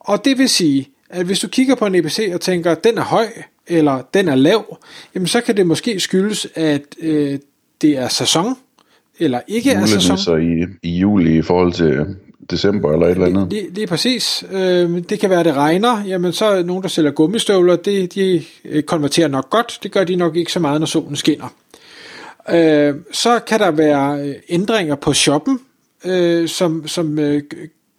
Og 0.01 0.25
det 0.25 0.39
vil 0.39 0.49
sige, 0.49 0.89
at 1.11 1.27
hvis 1.27 1.39
du 1.39 1.49
kigger 1.49 1.75
på 1.75 1.87
en 1.87 1.95
EPC 1.95 2.31
og 2.35 2.41
tænker, 2.41 2.73
at 2.73 2.85
den 2.85 2.99
er 2.99 3.03
høj, 3.03 3.27
eller 3.67 4.03
den 4.15 4.29
er 4.29 4.35
lav, 4.35 4.79
jamen 5.15 5.27
så 5.27 5.41
kan 5.41 5.57
det 5.57 5.67
måske 5.67 6.01
skyldes, 6.01 6.47
at 6.55 6.83
øh, 7.01 7.39
det 7.81 7.99
er 7.99 8.09
sæson, 8.09 8.57
eller 9.19 9.41
ikke 9.49 9.71
er 9.71 9.87
sæson. 9.87 10.19
så 10.19 10.37
i, 10.37 10.67
i 10.83 10.99
juli 10.99 11.39
i 11.39 11.43
forhold 11.43 11.73
til 11.73 12.17
december 12.51 12.93
eller 12.93 13.07
et 13.07 13.11
eller 13.11 13.27
andet. 13.27 13.51
Det, 13.51 13.77
det 13.77 13.83
er 13.83 13.87
præcis. 13.87 14.45
Øh, 14.53 15.03
det 15.09 15.21
kan 15.21 15.31
være, 15.31 15.41
at 15.41 15.47
det 15.47 15.55
regner. 15.55 16.05
Jamen, 16.07 16.33
så 16.33 16.45
er 16.45 16.63
nogen, 16.63 16.83
der 16.83 16.89
sælger 16.89 17.11
gummistøvler, 17.11 17.77
det, 17.77 18.15
de 18.15 18.43
øh, 18.65 18.83
konverterer 18.83 19.29
nok 19.29 19.51
godt. 19.51 19.79
Det 19.83 19.93
gør 19.93 20.05
de 20.05 20.17
nok 20.17 20.37
ikke 20.37 20.53
så 20.53 20.61
meget, 20.61 20.81
når 20.81 20.87
solen 20.87 21.17
skinner. 21.17 21.55
Øh, 22.51 22.95
så 23.13 23.39
kan 23.39 23.61
der 23.61 23.71
være 23.71 24.21
øh, 24.21 24.35
ændringer 24.49 24.95
på 24.95 25.13
shoppen, 25.13 25.61
øh, 26.05 26.49
som, 26.49 26.89
som 26.89 27.19
øh, 27.19 27.43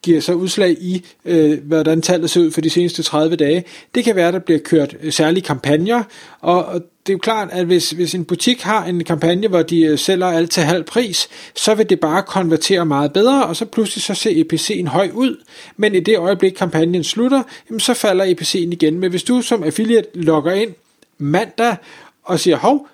giver 0.07 0.21
så 0.21 0.33
udslag 0.33 0.71
i, 0.71 1.05
øh, 1.25 1.59
hvordan 1.63 2.01
tallet 2.01 2.29
ser 2.29 2.41
ud 2.41 2.51
for 2.51 2.61
de 2.61 2.69
seneste 2.69 3.03
30 3.03 3.35
dage. 3.35 3.63
Det 3.95 4.03
kan 4.03 4.15
være, 4.15 4.27
at 4.27 4.33
der 4.33 4.39
bliver 4.39 4.59
kørt 4.59 4.95
øh, 5.01 5.13
særlige 5.13 5.43
kampagner, 5.43 6.03
og, 6.41 6.65
og 6.65 6.81
det 7.07 7.13
er 7.13 7.13
jo 7.13 7.17
klart, 7.17 7.49
at 7.51 7.65
hvis, 7.65 7.89
hvis 7.89 8.15
en 8.15 8.25
butik 8.25 8.61
har 8.61 8.85
en 8.85 9.03
kampagne, 9.03 9.47
hvor 9.47 9.61
de 9.61 9.81
øh, 9.81 9.97
sælger 9.97 10.27
alt 10.27 10.51
til 10.51 10.63
halv 10.63 10.83
pris, 10.83 11.29
så 11.55 11.75
vil 11.75 11.89
det 11.89 11.99
bare 11.99 12.23
konvertere 12.23 12.85
meget 12.85 13.13
bedre, 13.13 13.45
og 13.45 13.55
så 13.55 13.65
pludselig 13.65 14.03
så 14.03 14.13
ser 14.13 14.43
EPC'en 14.43 14.89
høj 14.89 15.09
ud, 15.13 15.43
men 15.77 15.95
i 15.95 15.99
det 15.99 16.17
øjeblik 16.17 16.51
kampagnen 16.51 17.03
slutter, 17.03 17.43
jamen 17.69 17.79
så 17.79 17.93
falder 17.93 18.25
EPC'en 18.25 18.71
igen. 18.71 18.99
Men 18.99 19.09
hvis 19.09 19.23
du 19.23 19.41
som 19.41 19.63
affiliate 19.63 20.07
logger 20.13 20.53
ind 20.53 20.71
mandag 21.17 21.75
og 22.23 22.39
siger, 22.39 22.57
hov, 22.57 22.87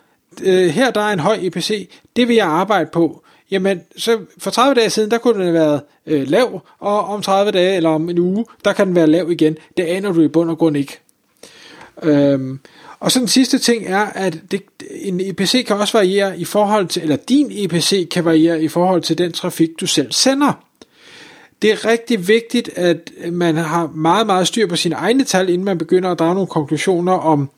øh, 0.44 0.70
her 0.70 0.92
der 0.92 1.02
er 1.02 1.14
en 1.14 1.20
høj 1.20 1.38
EPC, 1.42 1.90
det 2.16 2.28
vil 2.28 2.36
jeg 2.36 2.48
arbejde 2.48 2.90
på, 2.94 3.24
jamen 3.54 3.82
så 3.98 4.20
for 4.38 4.52
30 4.52 4.76
dage 4.76 4.90
siden, 4.90 5.12
der 5.12 5.18
kunne 5.18 5.34
den 5.34 5.42
have 5.42 5.54
været 5.54 5.82
øh, 6.06 6.28
lav, 6.28 6.62
og 6.80 7.06
om 7.06 7.22
30 7.22 7.52
dage 7.52 7.76
eller 7.76 7.90
om 7.90 8.10
en 8.10 8.20
uge, 8.20 8.46
der 8.66 8.74
kan 8.74 8.88
den 8.88 8.96
være 8.96 9.08
lav 9.08 9.32
igen. 9.32 9.58
Det 9.78 9.84
aner 9.84 10.12
du 10.12 10.22
i 10.22 10.28
bund 10.28 10.50
og 10.50 10.58
grund 10.58 10.78
ikke. 10.78 11.00
Øhm, 12.04 12.60
og 13.00 13.12
så 13.12 13.20
den 13.20 13.28
sidste 13.28 13.60
ting 13.60 13.86
er, 13.88 14.06
at 14.06 14.38
det, 14.52 14.64
en 14.92 15.20
EPC 15.22 15.66
kan 15.68 15.76
også 15.76 15.98
variere 15.98 16.40
i 16.40 16.46
forhold 16.46 16.88
til, 16.88 17.02
eller 17.02 17.16
din 17.16 17.52
EPC 17.52 18.10
kan 18.10 18.26
variere 18.26 18.64
i 18.64 18.68
forhold 18.68 19.02
til 19.02 19.18
den 19.18 19.32
trafik, 19.32 19.70
du 19.80 19.88
selv 19.88 20.12
sender. 20.12 20.54
Det 21.62 21.72
er 21.72 21.86
rigtig 21.86 22.28
vigtigt, 22.28 22.70
at 22.76 23.12
man 23.32 23.56
har 23.56 23.88
meget, 23.88 24.26
meget 24.26 24.48
styr 24.48 24.68
på 24.68 24.76
sine 24.76 24.96
egne 24.96 25.24
tal, 25.24 25.50
inden 25.50 25.66
man 25.66 25.78
begynder 25.78 26.12
at 26.12 26.20
drage 26.20 26.34
nogle 26.34 26.48
konklusioner 26.48 27.14
om, 27.14 27.50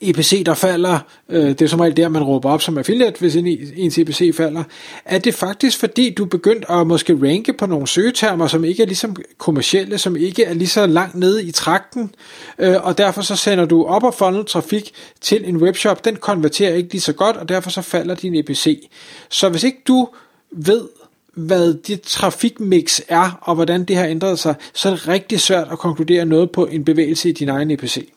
EPC, 0.00 0.44
der 0.46 0.54
falder, 0.54 0.98
øh, 1.28 1.48
det 1.48 1.62
er 1.62 1.66
som 1.66 1.80
regel 1.80 1.96
der, 1.96 2.08
man 2.08 2.22
råber 2.22 2.50
op 2.50 2.62
som 2.62 2.78
affiliate, 2.78 3.20
hvis 3.20 3.36
en, 3.36 3.46
ens 3.76 3.98
EPC 3.98 4.34
falder, 4.36 4.62
er 5.04 5.18
det 5.18 5.34
faktisk 5.34 5.78
fordi, 5.78 6.10
du 6.10 6.24
er 6.24 6.28
begyndt 6.28 6.64
at 6.70 6.86
måske 6.86 7.18
ranke 7.22 7.52
på 7.52 7.66
nogle 7.66 7.86
søgetermer, 7.86 8.46
som 8.46 8.64
ikke 8.64 8.82
er 8.82 8.86
ligesom 8.86 9.16
kommercielle, 9.38 9.98
som 9.98 10.16
ikke 10.16 10.44
er 10.44 10.54
lige 10.54 10.68
så 10.68 10.86
langt 10.86 11.14
nede 11.14 11.44
i 11.44 11.50
trakten, 11.50 12.14
øh, 12.58 12.76
og 12.82 12.98
derfor 12.98 13.22
så 13.22 13.36
sender 13.36 13.64
du 13.64 13.84
op 13.84 14.04
og 14.04 14.14
funnel 14.14 14.44
trafik 14.44 14.92
til 15.20 15.48
en 15.48 15.56
webshop, 15.56 16.04
den 16.04 16.16
konverterer 16.16 16.74
ikke 16.74 16.92
lige 16.92 17.00
så 17.00 17.12
godt, 17.12 17.36
og 17.36 17.48
derfor 17.48 17.70
så 17.70 17.82
falder 17.82 18.14
din 18.14 18.34
EPC. 18.34 18.88
Så 19.28 19.48
hvis 19.48 19.64
ikke 19.64 19.82
du 19.86 20.08
ved, 20.50 20.88
hvad 21.34 21.74
dit 21.74 22.00
trafikmix 22.00 23.00
er, 23.08 23.38
og 23.40 23.54
hvordan 23.54 23.84
det 23.84 23.96
har 23.96 24.06
ændret 24.06 24.38
sig, 24.38 24.54
så 24.74 24.88
er 24.88 24.92
det 24.92 25.08
rigtig 25.08 25.40
svært 25.40 25.68
at 25.72 25.78
konkludere 25.78 26.24
noget 26.24 26.50
på 26.50 26.66
en 26.66 26.84
bevægelse 26.84 27.28
i 27.28 27.32
din 27.32 27.48
egen 27.48 27.70
EPC. 27.70 28.13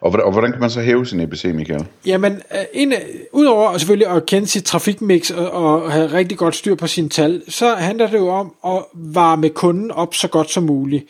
Og 0.00 0.10
hvordan, 0.10 0.26
og 0.26 0.32
hvordan 0.32 0.52
kan 0.52 0.60
man 0.60 0.70
så 0.70 0.80
hæve 0.80 1.06
sin 1.06 1.20
EBC, 1.20 1.44
Michael? 1.44 1.86
Jamen, 2.06 2.32
øh, 2.32 2.60
en, 2.72 2.92
øh, 2.92 2.98
udover 3.32 3.78
selvfølgelig 3.78 4.08
at 4.08 4.26
kende 4.26 4.48
sit 4.48 4.64
trafikmix 4.64 5.30
og, 5.30 5.50
og 5.50 5.92
have 5.92 6.06
rigtig 6.12 6.38
godt 6.38 6.54
styr 6.54 6.74
på 6.74 6.86
sine 6.86 7.08
tal, 7.08 7.42
så 7.48 7.74
handler 7.74 8.06
det 8.06 8.18
jo 8.18 8.28
om 8.28 8.54
at 8.66 8.84
varme 8.94 9.48
kunden 9.48 9.90
op 9.90 10.14
så 10.14 10.28
godt 10.28 10.50
som 10.50 10.62
muligt. 10.62 11.04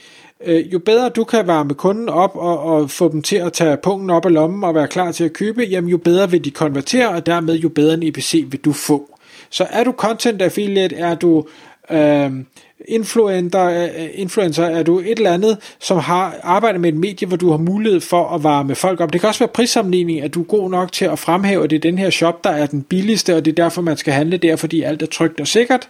øh, 0.47 0.73
jo 0.73 0.79
bedre 0.79 1.09
du 1.09 1.25
kan 1.25 1.47
varme 1.47 1.75
kunden 1.75 2.09
op 2.09 2.37
og, 2.37 2.61
og 2.63 2.91
få 2.91 3.13
dem 3.13 3.23
til 3.23 3.37
at 3.37 3.53
tage 3.53 3.77
punkten 3.77 4.11
op 4.11 4.27
af 4.27 4.33
lommen 4.33 4.65
og 4.65 4.75
være 4.75 4.89
klar 4.89 5.13
til 5.13 5.25
at 5.25 5.33
købe, 5.33 5.63
jamen 5.63 5.91
jo 5.91 5.97
bedre 5.97 6.31
vil 6.31 6.45
de 6.45 6.51
konvertere, 6.51 7.09
og 7.09 7.27
dermed 7.27 7.55
jo 7.55 7.69
bedre 7.69 7.95
en 7.95 8.03
EBC 8.03 8.45
vil 8.51 8.61
du 8.61 8.73
få. 8.73 9.19
Så 9.51 9.67
er 9.71 9.85
du 9.85 9.93
content 9.93 10.43
affiliate, 10.43 10.97
er 10.97 11.15
du 11.15 11.47
Øhm, 11.91 12.39
øh, 12.39 12.45
influencer, 12.89 13.89
influencer, 14.15 14.65
er 14.65 14.83
du 14.83 14.99
et 14.99 15.11
eller 15.19 15.33
andet, 15.33 15.59
som 15.81 15.99
har 15.99 16.37
arbejdet 16.43 16.81
med 16.81 16.89
et 16.89 16.97
medie, 16.97 17.29
hvor 17.29 17.37
du 17.37 17.51
har 17.51 17.59
mulighed 17.59 18.01
for 18.01 18.29
at 18.29 18.43
varme 18.43 18.75
folk 18.75 19.01
op. 19.01 19.13
Det 19.13 19.21
kan 19.21 19.29
også 19.29 19.41
være 19.41 19.49
prissammenligning, 19.49 20.21
at 20.21 20.35
du 20.35 20.41
er 20.41 20.45
god 20.45 20.71
nok 20.71 20.93
til 20.93 21.05
at 21.05 21.19
fremhæve, 21.19 21.65
at 21.65 21.71
det 21.71 21.77
er 21.77 21.81
den 21.81 21.99
her 21.99 22.11
shop, 22.11 22.45
der 22.45 22.51
er 22.51 22.67
den 22.67 22.83
billigste, 22.83 23.37
og 23.37 23.45
det 23.45 23.51
er 23.51 23.55
derfor, 23.65 23.83
man 23.83 23.97
skal 23.97 24.13
handle 24.13 24.37
der, 24.37 24.57
fordi 24.57 24.83
alt 24.83 25.03
er 25.03 25.07
trygt 25.07 25.41
og 25.41 25.47
sikkert. 25.47 25.89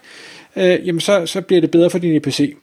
Øh, 0.57 0.87
jamen 0.87 1.01
så, 1.01 1.27
så 1.27 1.41
bliver 1.41 1.61
det 1.61 1.71
bedre 1.71 1.91
for 1.91 1.99
din 1.99 2.17
EPC. 2.17 2.55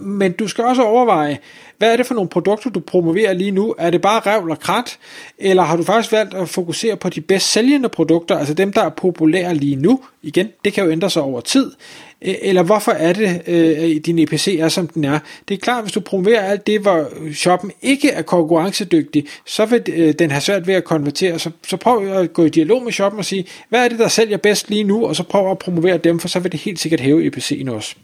Men 0.00 0.32
du 0.32 0.48
skal 0.48 0.64
også 0.64 0.82
overveje, 0.82 1.38
hvad 1.78 1.92
er 1.92 1.96
det 1.96 2.06
for 2.06 2.14
nogle 2.14 2.28
produkter, 2.28 2.70
du 2.70 2.80
promoverer 2.80 3.32
lige 3.32 3.50
nu? 3.50 3.74
Er 3.78 3.90
det 3.90 4.00
bare 4.00 4.20
revl 4.20 4.50
og 4.50 4.60
krat? 4.60 4.98
Eller 5.38 5.62
har 5.62 5.76
du 5.76 5.82
faktisk 5.82 6.12
valgt 6.12 6.34
at 6.34 6.48
fokusere 6.48 6.96
på 6.96 7.08
de 7.08 7.20
bedst 7.20 7.52
sælgende 7.52 7.88
produkter, 7.88 8.38
altså 8.38 8.54
dem, 8.54 8.72
der 8.72 8.82
er 8.82 8.88
populære 8.88 9.54
lige 9.54 9.76
nu? 9.76 10.00
Igen, 10.22 10.48
det 10.64 10.72
kan 10.72 10.84
jo 10.84 10.90
ændre 10.90 11.10
sig 11.10 11.22
over 11.22 11.40
tid. 11.40 11.72
Eller 12.20 12.62
hvorfor 12.62 12.92
er 12.92 13.12
det, 13.12 13.42
øh, 13.46 13.96
at 13.96 14.06
din 14.06 14.18
EPC 14.18 14.56
er, 14.60 14.68
som 14.68 14.86
den 14.86 15.04
er? 15.04 15.18
Det 15.48 15.54
er 15.54 15.58
klart, 15.58 15.84
hvis 15.84 15.92
du 15.92 16.00
promoverer 16.00 16.40
alt 16.40 16.66
det, 16.66 16.80
hvor 16.80 17.08
shoppen 17.34 17.72
ikke 17.82 18.10
er 18.10 18.22
konkurrencedygtig, 18.22 19.26
så 19.46 19.66
vil 19.66 19.82
øh, 19.88 20.14
den 20.18 20.30
have 20.30 20.40
svært 20.40 20.66
ved 20.66 20.74
at 20.74 20.84
konvertere. 20.84 21.38
Så, 21.38 21.50
så 21.68 21.76
prøv 21.76 22.12
at 22.12 22.32
gå 22.32 22.44
i 22.44 22.48
dialog 22.48 22.82
med 22.82 22.92
shoppen 22.92 23.18
og 23.18 23.24
sige, 23.24 23.46
hvad 23.68 23.84
er 23.84 23.88
det, 23.88 23.98
der 23.98 24.08
sælger 24.08 24.36
bedst 24.36 24.70
lige 24.70 24.84
nu? 24.84 25.06
Og 25.06 25.16
så 25.16 25.22
prøv 25.22 25.50
at 25.50 25.58
promovere 25.58 25.96
dem, 25.98 26.20
for 26.20 26.28
så 26.28 26.40
vil 26.40 26.52
det 26.52 26.60
helt 26.60 26.78
sikkert 26.78 27.00
hæve 27.00 27.26
EPC'en 27.26 27.70
også. 27.70 27.94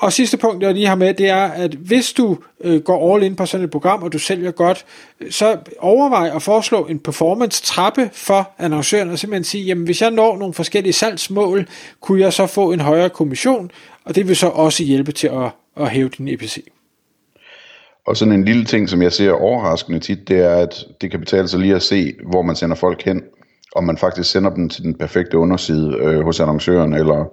Og 0.00 0.12
sidste 0.12 0.36
punkt, 0.36 0.62
jeg 0.62 0.74
lige 0.74 0.86
har 0.86 0.94
med, 0.94 1.14
det 1.14 1.28
er, 1.28 1.44
at 1.44 1.74
hvis 1.74 2.12
du 2.12 2.38
øh, 2.60 2.80
går 2.80 3.14
all 3.14 3.24
in 3.24 3.36
på 3.36 3.46
sådan 3.46 3.64
et 3.64 3.70
program, 3.70 4.02
og 4.02 4.12
du 4.12 4.18
sælger 4.18 4.50
godt, 4.50 4.84
øh, 5.20 5.30
så 5.30 5.58
overvej 5.78 6.30
at 6.34 6.42
foreslå 6.42 6.86
en 6.86 6.98
performance-trappe 6.98 8.10
for 8.12 8.50
annoncøren, 8.58 9.10
og 9.10 9.18
simpelthen 9.18 9.44
sige, 9.44 9.64
jamen 9.64 9.84
hvis 9.84 10.02
jeg 10.02 10.10
når 10.10 10.36
nogle 10.38 10.54
forskellige 10.54 10.92
salgsmål, 10.92 11.68
kunne 12.00 12.20
jeg 12.20 12.32
så 12.32 12.46
få 12.46 12.72
en 12.72 12.80
højere 12.80 13.10
kommission, 13.10 13.70
og 14.04 14.14
det 14.14 14.28
vil 14.28 14.36
så 14.36 14.48
også 14.48 14.82
hjælpe 14.82 15.12
til 15.12 15.26
at, 15.26 15.50
at 15.76 15.90
hæve 15.90 16.08
din 16.08 16.28
EPC. 16.28 16.64
Og 18.06 18.16
sådan 18.16 18.34
en 18.34 18.44
lille 18.44 18.64
ting, 18.64 18.88
som 18.88 19.02
jeg 19.02 19.12
ser 19.12 19.32
overraskende 19.32 20.00
tit, 20.00 20.28
det 20.28 20.38
er, 20.38 20.56
at 20.56 20.84
det 21.00 21.10
kan 21.10 21.20
betale 21.20 21.48
sig 21.48 21.60
lige 21.60 21.74
at 21.74 21.82
se, 21.82 22.14
hvor 22.30 22.42
man 22.42 22.56
sender 22.56 22.76
folk 22.76 23.02
hen 23.04 23.22
om 23.76 23.84
man 23.84 23.96
faktisk 23.96 24.30
sender 24.30 24.50
dem 24.50 24.68
til 24.68 24.82
den 24.82 24.94
perfekte 24.94 25.38
underside 25.38 25.96
øh, 26.00 26.20
hos 26.20 26.40
annoncøren, 26.40 26.94
eller, 26.94 27.24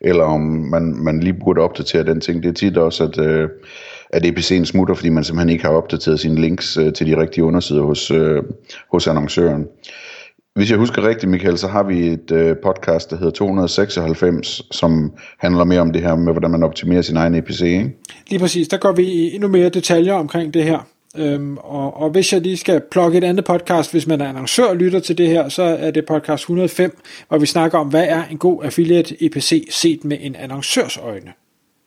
eller 0.00 0.24
om 0.24 0.40
man, 0.40 0.82
man 0.82 1.20
lige 1.20 1.36
burde 1.44 1.60
opdatere 1.60 2.04
den 2.04 2.20
ting. 2.20 2.42
Det 2.42 2.48
er 2.48 2.52
tit 2.52 2.76
også, 2.76 3.04
at, 3.04 3.18
øh, 3.18 3.48
at 4.10 4.24
EPC'en 4.24 4.64
smutter, 4.64 4.94
fordi 4.94 5.08
man 5.08 5.24
simpelthen 5.24 5.48
ikke 5.48 5.64
har 5.64 5.72
opdateret 5.72 6.20
sine 6.20 6.40
links 6.40 6.76
øh, 6.76 6.92
til 6.92 7.06
de 7.06 7.20
rigtige 7.20 7.44
undersider 7.44 7.82
hos, 7.82 8.10
øh, 8.10 8.42
hos 8.92 9.06
annoncøren. 9.06 9.66
Hvis 10.54 10.70
jeg 10.70 10.78
husker 10.78 11.08
rigtigt, 11.08 11.30
Michael, 11.30 11.58
så 11.58 11.68
har 11.68 11.82
vi 11.82 12.08
et 12.08 12.30
øh, 12.30 12.56
podcast, 12.62 13.10
der 13.10 13.16
hedder 13.16 13.30
296, 13.30 14.62
som 14.70 15.12
handler 15.38 15.64
mere 15.64 15.80
om 15.80 15.92
det 15.92 16.02
her 16.02 16.16
med, 16.16 16.32
hvordan 16.32 16.50
man 16.50 16.62
optimerer 16.62 17.02
sin 17.02 17.16
egen 17.16 17.34
EPC. 17.34 17.60
Ikke? 17.60 17.90
Lige 18.30 18.40
præcis, 18.40 18.68
der 18.68 18.76
går 18.76 18.92
vi 18.92 19.02
i 19.02 19.34
endnu 19.34 19.48
mere 19.48 19.68
detaljer 19.68 20.14
omkring 20.14 20.54
det 20.54 20.64
her. 20.64 20.86
Øhm, 21.18 21.56
og, 21.56 21.96
og 21.96 22.10
hvis 22.10 22.32
jeg 22.32 22.40
lige 22.40 22.56
skal 22.56 22.82
plukke 22.90 23.18
et 23.18 23.24
andet 23.24 23.44
podcast, 23.44 23.92
hvis 23.92 24.06
man 24.06 24.20
er 24.20 24.28
annoncør 24.28 24.64
og 24.64 24.76
lytter 24.76 25.00
til 25.00 25.18
det 25.18 25.28
her, 25.28 25.48
så 25.48 25.62
er 25.62 25.90
det 25.90 26.06
podcast 26.06 26.42
105, 26.42 26.98
hvor 27.28 27.38
vi 27.38 27.46
snakker 27.46 27.78
om, 27.78 27.88
hvad 27.88 28.04
er 28.08 28.24
en 28.30 28.38
god 28.38 28.64
affiliate 28.64 29.24
EPC 29.24 29.68
set 29.70 30.04
med 30.04 30.16
en 30.20 30.36
annoncørs 30.36 30.96
øjne. 30.96 31.32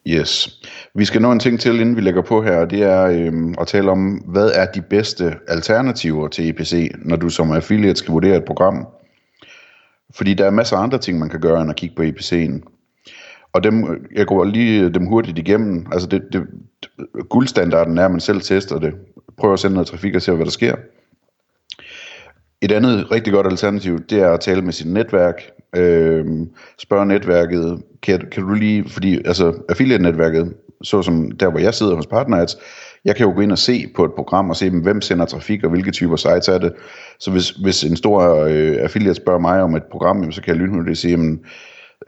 Yes. 0.07 0.59
Vi 0.95 1.05
skal 1.05 1.21
nå 1.21 1.31
en 1.31 1.39
ting 1.39 1.59
til, 1.59 1.79
inden 1.79 1.95
vi 1.95 2.01
lægger 2.01 2.21
på 2.21 2.43
her, 2.43 2.55
og 2.55 2.71
det 2.71 2.83
er 2.83 3.05
øhm, 3.05 3.55
at 3.61 3.67
tale 3.67 3.91
om, 3.91 4.13
hvad 4.13 4.51
er 4.55 4.65
de 4.65 4.81
bedste 4.81 5.35
alternativer 5.47 6.27
til 6.27 6.49
EPC, 6.49 6.91
når 7.05 7.15
du 7.15 7.29
som 7.29 7.51
affiliate 7.51 7.95
skal 7.95 8.11
vurdere 8.11 8.37
et 8.37 8.45
program. 8.45 8.87
Fordi 10.15 10.33
der 10.33 10.45
er 10.45 10.51
masser 10.51 10.77
af 10.77 10.83
andre 10.83 10.97
ting, 10.97 11.19
man 11.19 11.29
kan 11.29 11.39
gøre, 11.39 11.61
end 11.61 11.69
at 11.69 11.75
kigge 11.75 11.95
på 11.95 12.01
EPC'en. 12.01 12.61
Og 13.53 13.63
dem, 13.63 13.91
øh, 13.91 13.99
jeg 14.15 14.27
går 14.27 14.43
lige 14.43 14.81
øh, 14.81 14.93
dem 14.93 15.05
hurtigt 15.05 15.37
igennem. 15.37 15.85
Altså 15.91 16.07
det, 16.07 16.21
det, 16.33 16.43
guldstandarden 17.29 17.97
er, 17.97 18.05
at 18.05 18.11
man 18.11 18.19
selv 18.19 18.41
tester 18.41 18.79
det. 18.79 18.93
Prøver 19.39 19.53
at 19.53 19.59
sende 19.59 19.73
noget 19.73 19.87
trafik 19.87 20.15
og 20.15 20.21
se, 20.21 20.31
hvad 20.31 20.45
der 20.45 20.51
sker. 20.51 20.75
Et 22.61 22.71
andet 22.71 23.11
rigtig 23.11 23.33
godt 23.33 23.47
alternativ, 23.47 23.99
det 24.09 24.19
er 24.19 24.29
at 24.29 24.39
tale 24.39 24.61
med 24.61 24.73
sit 24.73 24.87
netværk. 24.87 25.41
Øh, 25.75 26.25
spørge 26.77 27.05
netværket, 27.05 27.83
kan, 28.01 28.27
kan 28.31 28.43
du 28.43 28.53
lige, 28.53 28.89
fordi 28.89 29.15
altså 29.25 29.53
affiliate-netværket, 29.69 30.53
så 30.83 31.01
som 31.01 31.31
der 31.31 31.49
hvor 31.49 31.59
jeg 31.59 31.73
sidder 31.73 31.95
hos 31.95 32.07
PartnerAds, 32.07 32.57
jeg 33.05 33.15
kan 33.15 33.25
jo 33.25 33.33
gå 33.33 33.41
ind 33.41 33.51
og 33.51 33.57
se 33.57 33.87
på 33.95 34.05
et 34.05 34.11
program 34.13 34.49
og 34.49 34.55
se, 34.55 34.69
hvem 34.69 35.01
sender 35.01 35.25
trafik 35.25 35.63
og 35.63 35.69
hvilke 35.69 35.91
typer 35.91 36.15
sites 36.15 36.47
er 36.47 36.57
det. 36.57 36.73
Så 37.19 37.31
hvis, 37.31 37.49
hvis 37.49 37.83
en 37.83 37.95
stor 37.95 38.35
øh, 38.35 38.77
affiliate 38.79 39.15
spørger 39.15 39.39
mig 39.39 39.61
om 39.61 39.75
et 39.75 39.83
program, 39.91 40.31
så 40.31 40.41
kan 40.41 40.55
jeg 40.55 40.61
lynhurtigt 40.61 40.97
sige, 40.97 41.11
jamen, 41.11 41.39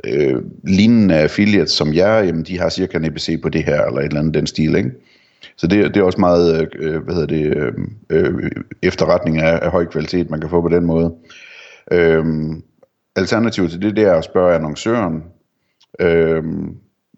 øh, 0.03 0.41
lignende 0.67 1.15
affiliates 1.15 1.71
som 1.71 1.93
jer, 1.93 2.17
jamen 2.19 2.43
de 2.43 2.59
har 2.59 2.69
cirka 2.69 2.97
en 2.97 3.05
EBC 3.05 3.41
på 3.41 3.50
det 3.50 3.63
her, 3.63 3.85
eller 3.85 4.00
et 4.00 4.05
eller 4.05 4.19
andet 4.19 4.33
den 4.33 4.47
stil, 4.47 4.75
ikke? 4.75 4.91
Så 5.57 5.67
det, 5.67 5.93
det 5.93 5.98
er 5.98 6.03
også 6.03 6.19
meget, 6.19 6.62
øh, 6.62 6.67
øh, 6.79 7.03
hvad 7.03 7.15
hedder 7.15 7.27
det, 7.27 7.57
øh, 7.57 7.74
øh, 8.10 8.51
efterretning 8.83 9.38
af, 9.38 9.60
af 9.62 9.71
høj 9.71 9.86
kvalitet, 9.86 10.29
man 10.29 10.41
kan 10.41 10.50
få 10.50 10.62
på 10.62 10.69
den 10.69 10.86
måde. 10.86 11.13
Øh, 11.91 12.25
alternativet 13.15 13.71
til 13.71 13.81
det, 13.81 13.95
det 13.95 14.03
er 14.03 14.13
at 14.13 14.24
spørge 14.24 14.55
annoncøren. 14.55 15.24
Øh, 16.00 16.43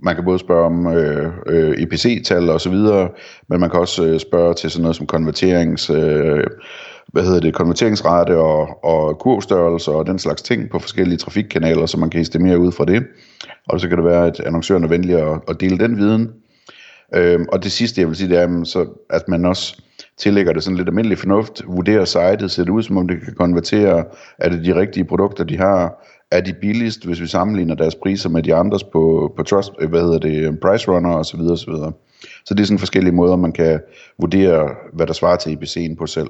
man 0.04 0.16
kan 0.16 0.26
både 0.26 0.40
spørge 0.40 0.66
om 0.66 0.88
øh, 0.88 1.32
øh, 1.48 1.82
EPC-tal 1.82 2.50
og 2.50 2.62
så 2.62 2.70
videre, 2.70 3.10
men 3.50 3.60
man 3.60 3.70
kan 3.70 3.80
også 3.80 4.06
øh, 4.06 4.20
spørge 4.20 4.54
til 4.54 4.72
sådan 4.72 4.82
noget 4.82 4.96
som 4.96 5.08
konverterings... 5.08 5.90
Øh, 5.90 6.44
hvad 7.14 7.24
hedder 7.24 7.40
det, 7.40 7.54
konverteringsrate 7.54 8.38
og, 8.38 8.84
og 8.84 9.20
kurvstørrelse 9.20 9.92
og 9.92 10.08
den 10.08 10.20
slags 10.20 10.42
ting 10.42 10.70
på 10.70 10.80
forskellige 10.80 11.18
trafikkanaler, 11.18 11.86
så 11.86 11.98
man 11.98 12.10
kan 12.10 12.22
estimere 12.22 12.60
ud 12.60 12.72
fra 12.72 12.86
det. 12.86 13.04
Og 13.70 13.80
så 13.80 13.88
kan 13.88 13.98
det 13.98 14.06
være, 14.06 14.28
at 14.28 14.40
annoncøren 14.40 14.84
er 14.84 14.88
venlig 14.88 15.16
at, 15.16 15.40
at 15.48 15.62
dele 15.62 15.78
den 15.78 15.98
viden. 15.98 16.30
Øhm, 17.16 17.46
og 17.52 17.64
det 17.64 17.72
sidste, 17.72 18.02
jeg 18.02 18.08
vil 18.08 18.16
sige, 18.16 18.30
det 18.30 18.38
er, 18.38 18.64
så, 18.64 18.86
at 19.10 19.28
man 19.28 19.46
også 19.46 19.82
tillægger 20.18 20.54
det 20.54 20.64
sådan 20.64 20.78
lidt 20.78 20.88
almindelig 20.88 21.18
fornuft, 21.18 21.62
vurderer 21.68 22.06
sitet, 22.06 22.52
ser 22.52 22.64
det 22.64 22.72
ud 22.72 22.84
som 22.84 22.98
om 22.98 23.08
det 23.08 23.22
kan 23.22 23.34
konvertere, 23.34 24.06
er 24.38 24.50
det 24.50 24.66
de 24.66 24.76
rigtige 24.76 25.06
produkter, 25.06 25.44
de 25.44 25.58
har, 25.58 26.06
er 26.32 26.42
de 26.42 26.54
billigst, 26.54 27.06
hvis 27.06 27.22
vi 27.22 27.28
sammenligner 27.28 27.76
deres 27.76 27.96
priser 27.96 28.30
med 28.30 28.44
de 28.44 28.56
andres 28.56 28.84
på, 28.84 29.34
på 29.38 29.44
trust, 29.44 29.72
øh, 29.80 29.90
hvad 29.90 30.02
hedder 30.02 30.20
det, 30.20 30.48
øh, 30.48 30.54
price 30.62 30.92
runner 30.92 31.16
osv. 31.16 31.40
osv. 31.40 31.74
Så 32.46 32.54
det 32.54 32.60
er 32.60 32.66
sådan 32.66 32.80
forskellige 32.80 33.16
måder, 33.16 33.36
man 33.36 33.52
kan 33.52 33.80
vurdere, 34.20 34.70
hvad 34.94 35.08
der 35.08 35.14
svarer 35.14 35.38
til 35.38 35.58
IPC'en 35.58 35.96
på 35.96 36.06
selv. 36.06 36.30